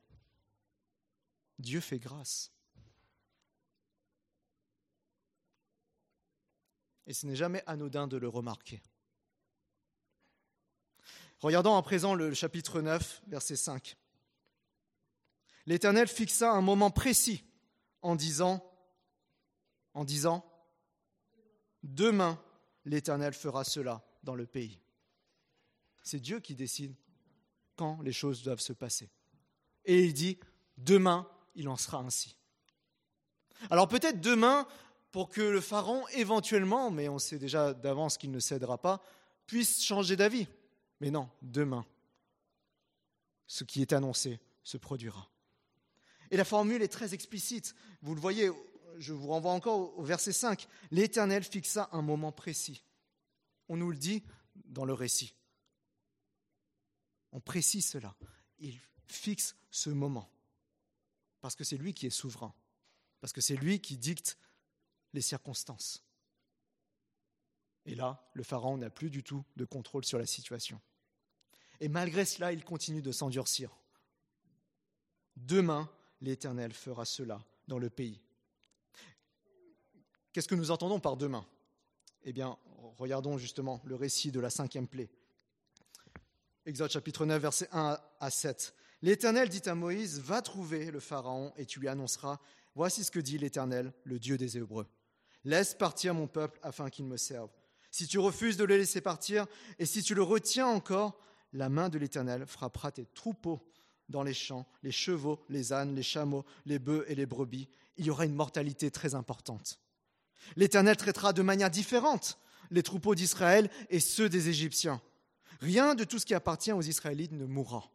[1.60, 2.52] Dieu fait grâce.
[7.06, 8.82] Et ce n'est jamais anodin de le remarquer.
[11.40, 13.98] Regardons à présent le chapitre 9, verset 5.
[15.66, 17.44] L'Éternel fixa un moment précis
[18.04, 18.64] en disant,
[19.94, 20.46] en disant,
[21.82, 22.40] demain
[22.86, 24.80] l'Éternel fera cela dans le pays.
[26.04, 26.96] C'est Dieu qui décide
[27.76, 29.10] quand les choses doivent se passer.
[29.86, 30.38] Et il dit,
[30.78, 32.38] demain il en sera ainsi.
[33.70, 34.68] Alors peut-être demain,
[35.12, 39.02] pour que le Pharaon, éventuellement, mais on sait déjà d'avance qu'il ne cédera pas,
[39.46, 40.48] puisse changer d'avis.
[41.00, 41.86] Mais non, demain,
[43.46, 45.30] ce qui est annoncé se produira.
[46.34, 47.76] Et la formule est très explicite.
[48.02, 48.50] Vous le voyez,
[48.98, 50.68] je vous renvoie encore au verset 5.
[50.90, 52.84] L'Éternel fixa un moment précis.
[53.70, 54.24] On nous le dit
[54.66, 55.36] dans le récit.
[57.34, 58.16] On précise cela.
[58.58, 60.28] Il fixe ce moment.
[61.40, 62.56] Parce que c'est lui qui est souverain.
[63.22, 64.40] Parce que c'est lui qui dicte
[65.14, 66.04] les circonstances.
[67.86, 70.82] Et là, le Pharaon n'a plus du tout de contrôle sur la situation.
[71.80, 73.70] Et malgré cela, il continue de s'endurcir.
[75.36, 75.92] Demain,
[76.24, 78.20] l'Éternel fera cela dans le pays.
[80.32, 81.46] Qu'est-ce que nous entendons par demain?
[82.24, 82.58] Eh bien,
[82.98, 85.10] regardons justement le récit de la cinquième plaie.
[86.66, 88.74] Exode chapitre 9, versets 1 à 7.
[89.02, 92.40] L'Éternel dit à Moïse, va trouver le Pharaon et tu lui annonceras,
[92.74, 94.88] voici ce que dit l'Éternel, le Dieu des Hébreux.
[95.44, 97.50] Laisse partir mon peuple afin qu'il me serve.
[97.92, 99.46] Si tu refuses de le laisser partir
[99.78, 101.20] et si tu le retiens encore,
[101.52, 103.62] la main de l'Éternel frappera tes troupeaux
[104.14, 107.68] dans les champs, les chevaux, les ânes, les chameaux, les bœufs et les brebis.
[107.98, 109.80] Il y aura une mortalité très importante.
[110.56, 115.02] L'Éternel traitera de manière différente les troupeaux d'Israël et ceux des Égyptiens.
[115.62, 117.90] Rien de tout ce qui appartient aux Israélites ne mourra.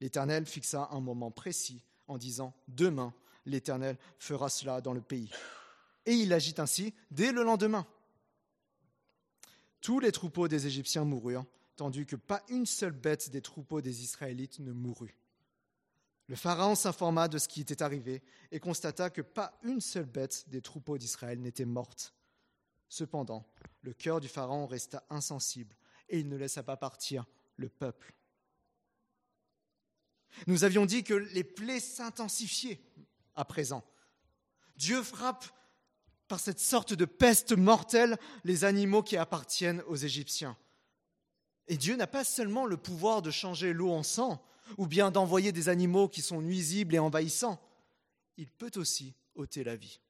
[0.00, 3.14] L'Éternel fixa un moment précis en disant Demain,
[3.46, 5.30] l'Éternel fera cela dans le pays.
[6.06, 7.86] Et il agit ainsi dès le lendemain.
[9.80, 11.44] Tous les troupeaux des Égyptiens moururent,
[11.76, 15.18] tandis que pas une seule bête des troupeaux des Israélites ne mourut.
[16.26, 20.48] Le Pharaon s'informa de ce qui était arrivé et constata que pas une seule bête
[20.48, 22.14] des troupeaux d'Israël n'était morte.
[22.88, 23.46] Cependant,
[23.82, 25.76] le cœur du Pharaon resta insensible
[26.08, 28.14] et il ne laissa pas partir le peuple.
[30.46, 32.80] Nous avions dit que les plaies s'intensifiaient
[33.34, 33.84] à présent.
[34.76, 35.44] Dieu frappe
[36.26, 40.56] par cette sorte de peste mortelle les animaux qui appartiennent aux Égyptiens.
[41.68, 44.44] Et Dieu n'a pas seulement le pouvoir de changer l'eau en sang,
[44.78, 47.60] ou bien d'envoyer des animaux qui sont nuisibles et envahissants.
[48.36, 50.00] Il peut aussi ôter la vie.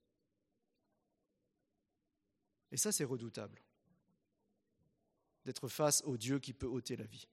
[2.73, 3.63] Et ça, c'est redoutable,
[5.45, 7.29] d'être face au Dieu qui peut ôter la vie.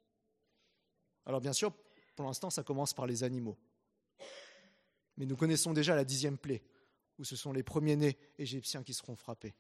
[1.26, 1.74] Alors bien sûr,
[2.16, 3.58] pour l'instant, ça commence par les animaux.
[5.18, 6.64] Mais nous connaissons déjà la dixième plaie,
[7.18, 9.56] où ce sont les premiers-nés égyptiens qui seront frappés.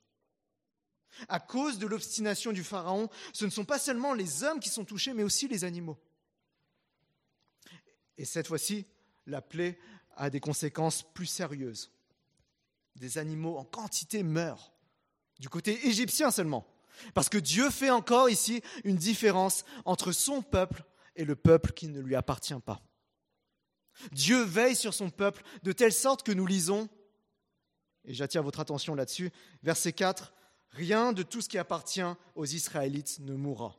[1.27, 4.85] À cause de l'obstination du Pharaon, ce ne sont pas seulement les hommes qui sont
[4.85, 5.97] touchés, mais aussi les animaux.
[8.17, 8.85] Et cette fois-ci,
[9.25, 9.77] la plaie
[10.15, 11.91] a des conséquences plus sérieuses.
[12.95, 14.73] Des animaux en quantité meurent,
[15.39, 16.67] du côté égyptien seulement.
[17.13, 20.83] Parce que Dieu fait encore ici une différence entre son peuple
[21.15, 22.81] et le peuple qui ne lui appartient pas.
[24.11, 26.89] Dieu veille sur son peuple de telle sorte que nous lisons,
[28.05, 29.31] et j'attire votre attention là-dessus,
[29.63, 30.33] verset 4,
[30.71, 32.01] Rien de tout ce qui appartient
[32.35, 33.77] aux Israélites ne mourra.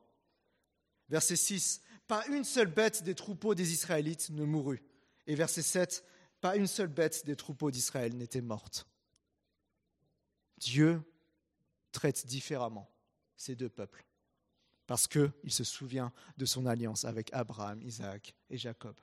[1.08, 4.82] Verset 6, Pas une seule bête des troupeaux des Israélites ne mourut.
[5.26, 6.04] Et verset 7,
[6.40, 8.86] Pas une seule bête des troupeaux d'Israël n'était morte.
[10.58, 11.02] Dieu
[11.92, 12.90] traite différemment
[13.36, 14.04] ces deux peuples
[14.86, 18.94] parce qu'il se souvient de son alliance avec Abraham, Isaac et Jacob.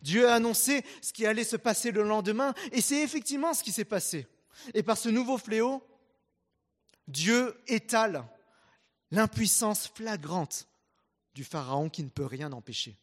[0.00, 3.72] Dieu a annoncé ce qui allait se passer le lendemain, et c'est effectivement ce qui
[3.72, 4.28] s'est passé.
[4.74, 5.82] Et par ce nouveau fléau,
[7.08, 8.24] Dieu étale
[9.10, 10.68] l'impuissance flagrante
[11.34, 12.98] du Pharaon qui ne peut rien empêcher.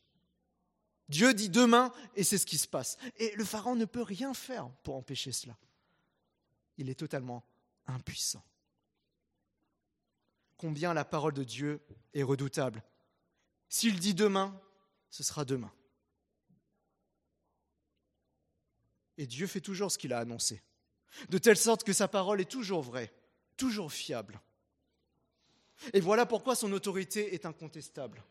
[1.07, 2.97] Dieu dit demain, et c'est ce qui se passe.
[3.17, 5.57] Et le Pharaon ne peut rien faire pour empêcher cela.
[6.77, 7.43] Il est totalement
[7.87, 8.43] impuissant.
[10.57, 11.81] Combien la parole de Dieu
[12.13, 12.83] est redoutable.
[13.69, 14.59] S'il dit demain,
[15.09, 15.71] ce sera demain.
[19.17, 20.61] Et Dieu fait toujours ce qu'il a annoncé,
[21.29, 23.11] de telle sorte que sa parole est toujours vraie
[23.59, 24.41] toujours fiable.
[25.93, 28.23] Et voilà pourquoi son autorité est incontestable.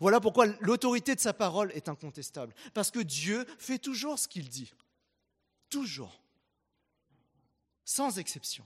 [0.00, 2.54] Voilà pourquoi l'autorité de sa parole est incontestable.
[2.72, 4.72] Parce que Dieu fait toujours ce qu'il dit.
[5.68, 6.22] Toujours.
[7.84, 8.64] Sans exception.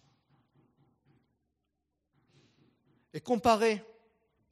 [3.14, 3.82] Et comparé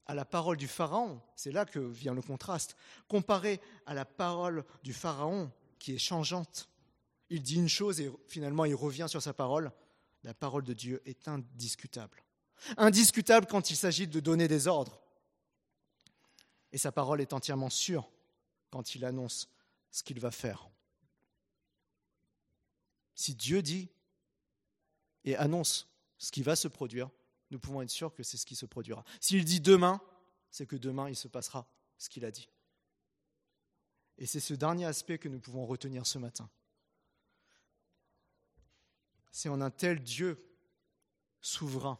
[0.07, 4.65] à la parole du Pharaon, c'est là que vient le contraste, comparé à la parole
[4.83, 6.69] du Pharaon qui est changeante,
[7.29, 9.73] il dit une chose et finalement il revient sur sa parole,
[10.23, 12.23] la parole de Dieu est indiscutable.
[12.77, 15.01] Indiscutable quand il s'agit de donner des ordres.
[16.73, 18.09] Et sa parole est entièrement sûre
[18.71, 19.49] quand il annonce
[19.91, 20.69] ce qu'il va faire.
[23.15, 23.89] Si Dieu dit
[25.25, 27.11] et annonce ce qui va se produire,
[27.51, 29.05] nous pouvons être sûrs que c'est ce qui se produira.
[29.21, 30.01] S'il dit demain,
[30.51, 31.67] c'est que demain il se passera
[31.99, 32.49] ce qu'il a dit.
[34.19, 36.49] Et c'est ce dernier aspect que nous pouvons retenir ce matin.
[39.31, 40.39] C'est en un tel Dieu
[41.41, 41.99] souverain,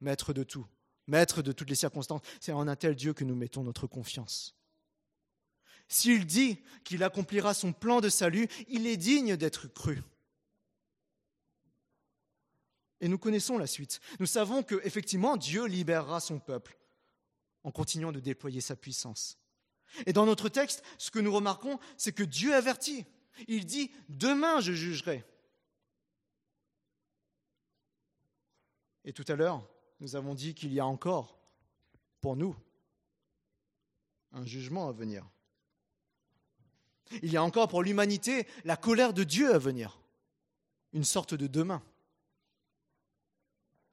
[0.00, 0.66] maître de tout,
[1.06, 4.56] maître de toutes les circonstances, c'est en un tel Dieu que nous mettons notre confiance.
[5.88, 10.02] S'il dit qu'il accomplira son plan de salut, il est digne d'être cru.
[13.00, 14.00] Et nous connaissons la suite.
[14.20, 16.78] Nous savons que effectivement Dieu libérera son peuple
[17.64, 19.38] en continuant de déployer sa puissance.
[20.06, 23.04] Et dans notre texte, ce que nous remarquons, c'est que Dieu avertit.
[23.48, 25.24] Il dit Demain je jugerai.
[29.04, 29.66] Et tout à l'heure,
[30.00, 31.38] nous avons dit qu'il y a encore,
[32.20, 32.56] pour nous,
[34.32, 35.28] un jugement à venir.
[37.22, 40.00] Il y a encore pour l'humanité la colère de Dieu à venir,
[40.92, 41.82] une sorte de demain.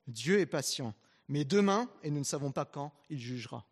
[0.05, 0.93] Dieu est patient,
[1.27, 3.65] mais demain, et nous ne savons pas quand, il jugera.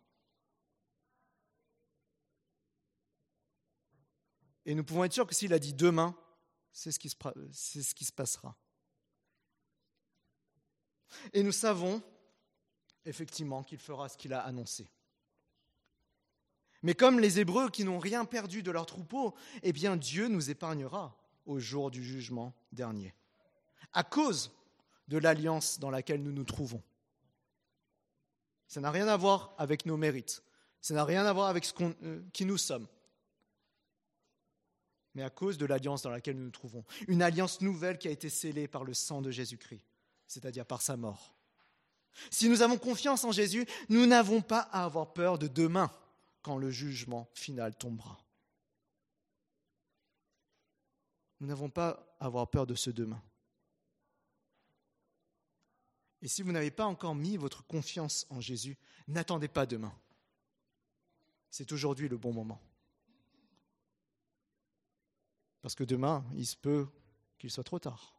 [4.66, 6.14] Et nous pouvons être sûrs que s'il a dit demain,
[6.72, 8.56] c'est ce, qui se, passera.
[11.32, 12.02] Et nous savons
[13.04, 14.88] effectivement qu'il fera ce qu'il a annoncé.
[16.82, 20.50] Mais comme les Hébreux qui n'ont rien perdu de leur troupeau, eh bien Dieu nous
[20.50, 23.14] épargnera au jour du jugement dernier,
[23.92, 24.52] à cause
[25.08, 26.82] de l'alliance dans laquelle nous nous trouvons.
[28.68, 30.42] Ça n'a rien à voir avec nos mérites,
[30.80, 32.86] ça n'a rien à voir avec ce euh, qui nous sommes,
[35.14, 36.84] mais à cause de l'alliance dans laquelle nous nous trouvons.
[37.08, 39.82] Une alliance nouvelle qui a été scellée par le sang de Jésus-Christ,
[40.26, 41.34] c'est-à-dire par sa mort.
[42.30, 45.90] Si nous avons confiance en Jésus, nous n'avons pas à avoir peur de demain
[46.42, 48.18] quand le jugement final tombera.
[51.40, 53.22] Nous n'avons pas à avoir peur de ce demain.
[56.22, 59.94] Et si vous n'avez pas encore mis votre confiance en Jésus, n'attendez pas demain.
[61.50, 62.60] C'est aujourd'hui le bon moment.
[65.60, 66.88] Parce que demain, il se peut
[67.38, 68.15] qu'il soit trop tard.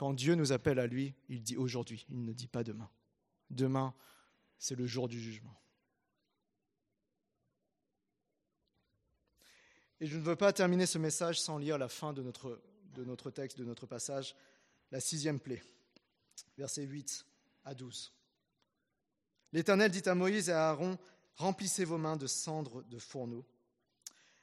[0.00, 2.88] Quand Dieu nous appelle à lui, il dit aujourd'hui, il ne dit pas demain.
[3.50, 3.94] Demain,
[4.58, 5.54] c'est le jour du jugement.
[10.00, 13.58] Et je ne veux pas terminer ce message sans lire la fin de notre, texte,
[13.58, 14.34] de notre passage,
[14.90, 15.62] la sixième plaie,
[16.56, 17.26] versets 8
[17.66, 18.10] à 12.
[19.52, 20.96] L'Éternel dit à Moïse et à Aaron,
[21.34, 23.44] remplissez vos mains de cendres de fourneau,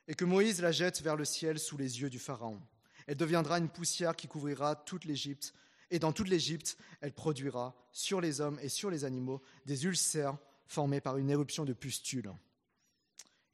[0.08, 2.62] et que Moïse la jette vers le ciel sous les yeux du Pharaon.
[3.08, 5.54] Elle deviendra une poussière qui couvrira toute l'Égypte.
[5.90, 10.38] Et dans toute l'Égypte, elle produira sur les hommes et sur les animaux des ulcères
[10.68, 12.32] formés par une éruption de pustules.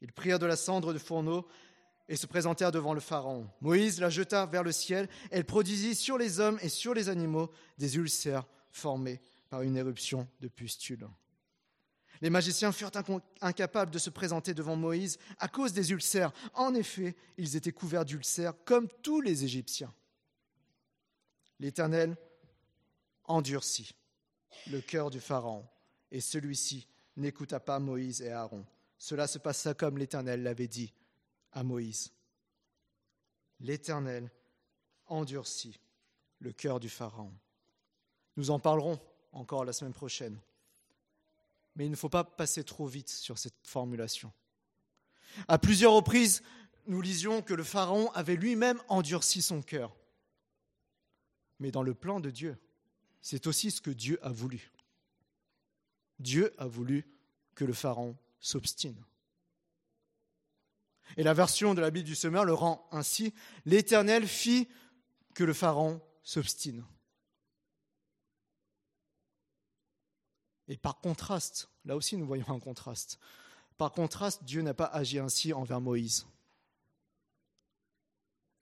[0.00, 1.46] Ils prirent de la cendre de fourneau
[2.08, 3.48] et se présentèrent devant le Pharaon.
[3.60, 5.08] Moïse la jeta vers le ciel.
[5.30, 10.28] Elle produisit sur les hommes et sur les animaux des ulcères formés par une éruption
[10.40, 11.06] de pustules.
[12.20, 12.92] Les magiciens furent
[13.40, 16.32] incapables de se présenter devant Moïse à cause des ulcères.
[16.54, 19.92] En effet, ils étaient couverts d'ulcères comme tous les Égyptiens.
[21.60, 22.16] L'Éternel
[23.24, 23.94] endurcit
[24.70, 25.66] le cœur du Pharaon,
[26.10, 28.64] et celui-ci n'écouta pas Moïse et Aaron.
[28.98, 30.92] Cela se passa comme l'Éternel l'avait dit
[31.52, 32.12] à Moïse.
[33.60, 34.30] L'Éternel
[35.06, 35.78] endurcit
[36.38, 37.32] le cœur du Pharaon.
[38.36, 39.00] Nous en parlerons
[39.32, 40.38] encore la semaine prochaine.
[41.76, 44.32] Mais il ne faut pas passer trop vite sur cette formulation.
[45.48, 46.42] À plusieurs reprises,
[46.86, 49.96] nous lisions que le Pharaon avait lui-même endurci son cœur.
[51.58, 52.56] Mais dans le plan de Dieu,
[53.20, 54.70] c'est aussi ce que Dieu a voulu.
[56.18, 57.06] Dieu a voulu
[57.54, 59.02] que le Pharaon s'obstine.
[61.16, 63.34] Et la version de la Bible du Semeur le rend ainsi
[63.64, 64.68] L'Éternel fit
[65.34, 66.84] que le Pharaon s'obstine.
[70.68, 73.18] Et par contraste, là aussi nous voyons un contraste.
[73.76, 76.26] Par contraste, Dieu n'a pas agi ainsi envers Moïse.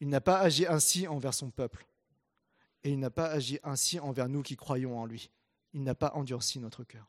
[0.00, 1.86] Il n'a pas agi ainsi envers son peuple.
[2.82, 5.30] Et il n'a pas agi ainsi envers nous qui croyons en lui.
[5.74, 7.06] Il n'a pas endurci notre cœur.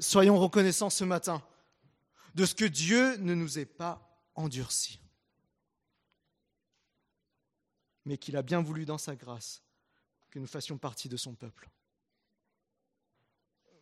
[0.00, 1.42] Soyons reconnaissants ce matin
[2.34, 4.00] de ce que Dieu ne nous ait pas
[4.34, 5.00] endurci,
[8.04, 9.61] mais qu'il a bien voulu dans sa grâce
[10.32, 11.68] que nous fassions partie de son peuple.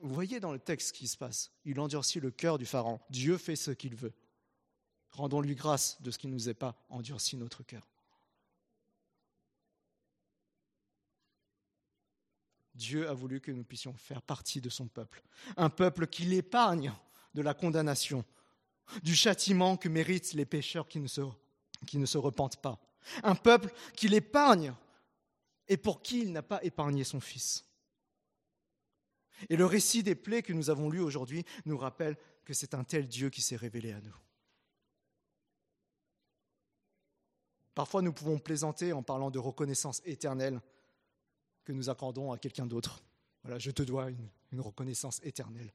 [0.01, 1.53] Vous voyez dans le texte ce qui se passe.
[1.64, 3.01] Il endurcit le cœur du Pharaon.
[3.09, 4.12] Dieu fait ce qu'il veut.
[5.12, 7.88] Rendons-lui grâce de ce qu'il ne nous ait pas endurci notre cœur.
[12.74, 15.22] Dieu a voulu que nous puissions faire partie de son peuple.
[15.57, 16.92] Un peuple qui l'épargne
[17.34, 18.24] de la condamnation,
[19.05, 21.20] du châtiment que méritent les pécheurs qui ne se,
[21.86, 22.80] qui ne se repentent pas.
[23.22, 24.74] Un peuple qui l'épargne
[25.71, 27.64] et pour qui il n'a pas épargné son Fils.
[29.49, 32.85] Et le récit des plaies que nous avons lu aujourd'hui nous rappelle que c'est un
[32.85, 34.16] tel Dieu qui s'est révélé à nous.
[37.75, 40.61] Parfois, nous pouvons plaisanter en parlant de reconnaissance éternelle
[41.64, 43.03] que nous accordons à quelqu'un d'autre.
[43.45, 45.73] Voilà, je te dois une, une reconnaissance éternelle.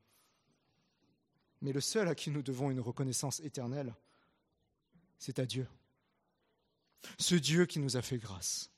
[1.62, 3.96] Mais le seul à qui nous devons une reconnaissance éternelle,
[5.18, 5.68] c'est à Dieu.
[7.18, 8.74] Ce Dieu qui nous a fait grâce.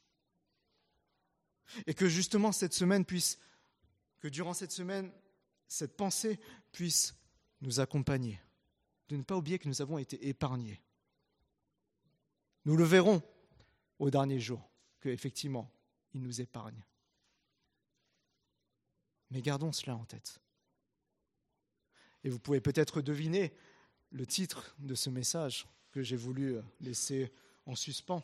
[1.86, 3.40] Et que justement cette semaine puisse,
[4.20, 5.12] que durant cette semaine,
[5.68, 6.40] cette pensée
[6.72, 7.16] puisse
[7.62, 8.40] nous accompagner.
[9.10, 10.82] De ne pas oublier que nous avons été épargnés.
[12.66, 13.22] Nous le verrons
[14.00, 15.72] au dernier jour, qu'effectivement,
[16.14, 16.84] il nous épargne.
[19.32, 20.40] Mais gardons cela en tête.
[22.24, 23.54] Et vous pouvez peut-être deviner
[24.12, 27.32] le titre de ce message que j'ai voulu laisser
[27.66, 28.24] en suspens.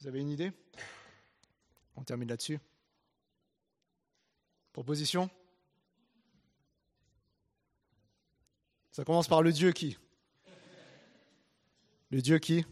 [0.00, 0.52] Vous avez une idée?
[1.96, 2.58] On termine là-dessus.
[4.72, 5.30] Proposition?
[8.90, 9.98] Ça commence par le Dieu qui?
[12.10, 12.64] Le Dieu qui?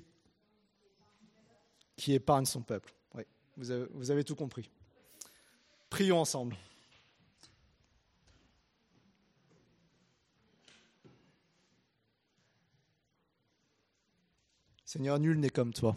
[1.96, 2.94] Qui épargne son peuple.
[3.14, 3.24] Oui,
[3.56, 4.70] vous avez, vous avez tout compris.
[5.90, 6.56] Prions ensemble.
[14.84, 15.96] Seigneur, nul n'est comme toi.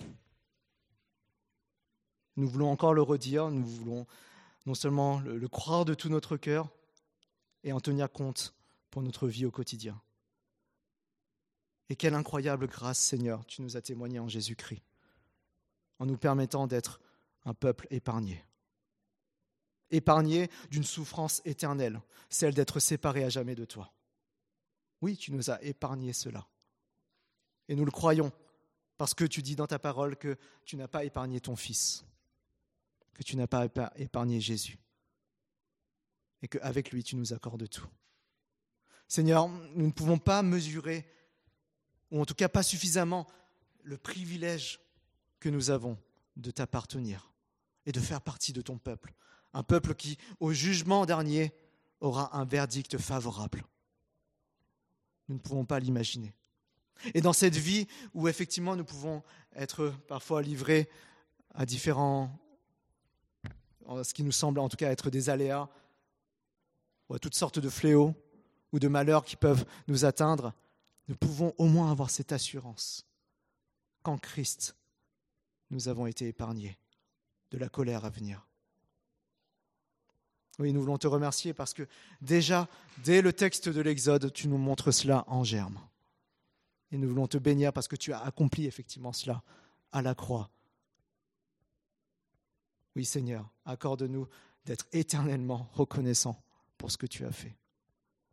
[2.37, 4.05] Nous voulons encore le redire, nous voulons
[4.65, 6.69] non seulement le, croire de tout notre cœur
[7.63, 8.53] et en tenir compte
[8.91, 10.01] pour notre vie au quotidien.
[11.89, 14.81] Et quelle incroyable grâce, Seigneur, tu nous as témoigné en Jésus-Christ
[15.99, 16.99] en nous permettant d'être
[17.45, 18.43] un peuple épargné.
[19.91, 23.93] Épargné d'une souffrance éternelle, celle d'être séparé à jamais de toi.
[25.01, 26.47] Oui, tu nous as épargné cela.
[27.67, 28.31] Et nous le croyons,
[28.97, 32.03] parce que tu dis dans ta parole que tu n'as pas épargné ton Fils,
[33.15, 34.77] que tu n'as pas épargné Jésus,
[36.43, 37.87] et qu'avec lui tu nous accordes tout.
[39.07, 41.09] Seigneur, nous ne pouvons pas mesurer,
[42.11, 43.25] ou en tout cas pas suffisamment,
[43.83, 44.79] le privilège
[45.39, 45.97] que nous avons
[46.35, 47.31] de t'appartenir
[47.85, 49.13] et de faire partie de ton peuple.
[49.53, 51.53] Un peuple qui, au jugement dernier,
[52.01, 53.63] aura un verdict favorable.
[55.29, 56.33] Nous ne pouvons pas l'imaginer.
[57.13, 59.23] Et dans cette vie où effectivement nous pouvons
[59.55, 60.89] être parfois livrés
[61.53, 62.37] à différents,
[64.03, 65.69] ce qui nous semble en tout cas être des aléas,
[67.09, 68.13] ou à toutes sortes de fléaux
[68.71, 70.53] ou de malheurs qui peuvent nous atteindre,
[71.07, 73.05] nous pouvons au moins avoir cette assurance
[74.01, 74.75] qu'en Christ,
[75.69, 76.77] nous avons été épargnés
[77.51, 78.45] de la colère à venir.
[80.57, 81.87] Oui, nous voulons te remercier parce que
[82.21, 82.67] déjà,
[83.03, 85.79] dès le texte de l'Exode, tu nous montres cela en germe.
[86.91, 89.43] Et nous voulons te bénir parce que tu as accompli effectivement cela
[89.91, 90.49] à la croix.
[92.95, 94.27] Oui, Seigneur, accorde-nous
[94.65, 96.41] d'être éternellement reconnaissants
[96.77, 97.55] pour ce que tu as fait.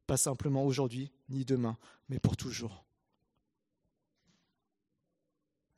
[0.06, 1.76] Pas simplement aujourd'hui, ni demain,
[2.08, 2.84] mais pour toujours.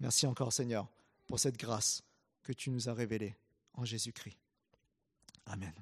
[0.01, 0.89] Merci encore, Seigneur
[1.27, 2.03] pour cette grâce
[2.43, 3.37] que tu nous as révélée
[3.75, 4.39] en Jésus-Christ.
[5.47, 5.73] Amen.